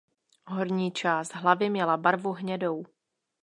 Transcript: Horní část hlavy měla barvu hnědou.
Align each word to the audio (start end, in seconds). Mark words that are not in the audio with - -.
Horní 0.45 0.91
část 0.91 1.33
hlavy 1.35 1.69
měla 1.69 1.97
barvu 1.97 2.31
hnědou. 2.33 2.85